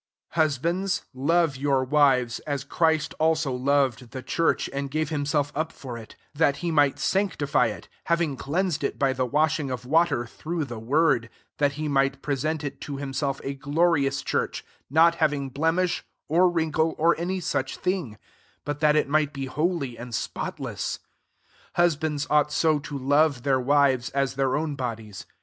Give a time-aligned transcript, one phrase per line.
[0.33, 5.71] 25 Husbands, love your wives, as Chrbt also loved the church, and gave himself up
[5.71, 9.69] for it; 26 that he might sancti fy it, having cleansed it by the washing
[9.69, 11.29] of water, through the word;
[11.59, 16.03] 27 that he might pre sent // to himself a glorious church, not having blemish,
[16.27, 18.17] or wrinkle, or any such thing;
[18.65, 20.97] but that it might be holy and spotless.
[21.75, 25.27] 28 Husbands ought so to love their wives, as their own bodies.